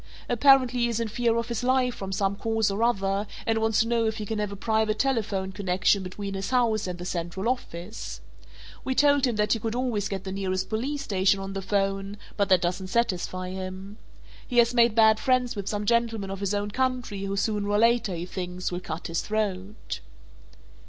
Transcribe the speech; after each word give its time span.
Apparently 0.27 0.79
he 0.79 0.87
is 0.89 0.99
in 0.99 1.07
fear 1.09 1.37
of 1.37 1.47
his 1.47 1.63
life 1.63 1.93
from 1.93 2.11
some 2.11 2.35
cause 2.35 2.71
or 2.71 2.81
other 2.81 3.27
and 3.45 3.59
wants 3.59 3.81
to 3.81 3.87
know 3.87 4.07
if 4.07 4.17
he 4.17 4.25
can 4.25 4.39
have 4.39 4.51
a 4.51 4.55
private 4.55 4.97
telephone 4.97 5.51
connection 5.51 6.01
between 6.01 6.33
his 6.33 6.49
house 6.49 6.87
and 6.87 6.97
the 6.97 7.05
central 7.05 7.47
office. 7.47 8.19
We 8.83 8.95
told 8.95 9.27
him 9.27 9.35
that 9.35 9.53
he 9.53 9.59
could 9.59 9.75
always 9.75 10.09
get 10.09 10.23
the 10.23 10.31
nearest 10.31 10.69
Police 10.69 11.03
Station 11.03 11.39
on 11.39 11.53
the 11.53 11.61
'phone, 11.61 12.17
but 12.35 12.49
that 12.49 12.61
doesn't 12.63 12.87
satisfy 12.87 13.51
him. 13.51 13.97
He 14.47 14.57
has 14.57 14.73
made 14.73 14.95
bad 14.95 15.19
friends 15.19 15.55
with 15.55 15.67
some 15.69 15.85
gentleman 15.85 16.31
of 16.31 16.39
his 16.39 16.55
own 16.55 16.71
country 16.71 17.25
who 17.25 17.37
sooner 17.37 17.69
or 17.69 17.77
later, 17.77 18.15
he 18.15 18.25
thinks, 18.25 18.71
will 18.71 18.79
cut 18.79 19.05
his 19.05 19.21
throat." 19.21 19.99